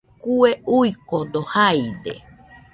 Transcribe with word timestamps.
Kue 0.21 0.51
uikode 0.77 1.39
jaide 1.51 2.13